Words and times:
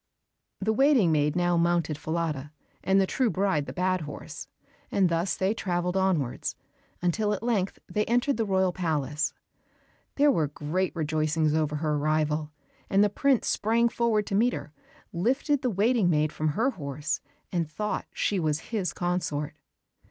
The 0.59 0.73
waiting 0.73 1.11
maid 1.11 1.35
now 1.35 1.57
mounted 1.57 1.95
Falada, 1.95 2.51
and 2.83 2.99
the 2.99 3.05
true 3.05 3.29
bride 3.29 3.67
the 3.67 3.71
bad 3.71 4.01
horse, 4.01 4.47
and 4.91 5.09
thus 5.09 5.35
they 5.37 5.53
traveled 5.53 5.95
onwards, 5.95 6.55
until 7.03 7.35
at 7.35 7.43
length 7.43 7.77
they 7.87 8.03
entered 8.05 8.37
the 8.37 8.43
royal 8.45 8.71
palace. 8.73 9.35
There 10.15 10.31
were 10.31 10.47
great 10.47 10.95
rejoicings 10.95 11.53
over 11.53 11.75
her 11.75 11.97
arrival, 11.97 12.49
and 12.89 13.03
the 13.03 13.11
prince 13.11 13.45
sprang 13.47 13.89
forward 13.89 14.25
to 14.25 14.33
meet 14.33 14.53
her, 14.53 14.73
lifted 15.13 15.61
the 15.61 15.69
waiting 15.69 16.09
maid 16.09 16.33
from 16.33 16.47
her 16.47 16.71
horse, 16.71 17.21
and 17.51 17.69
thought 17.69 18.07
she 18.11 18.39
was 18.39 18.59
his 18.71 18.93
consort. 18.93 19.53